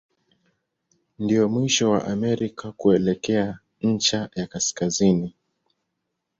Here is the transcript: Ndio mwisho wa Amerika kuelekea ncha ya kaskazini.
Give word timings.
Ndio 1.19 1.49
mwisho 1.49 1.91
wa 1.91 2.05
Amerika 2.05 2.71
kuelekea 2.71 3.59
ncha 3.81 4.29
ya 4.35 4.47
kaskazini. 4.47 5.33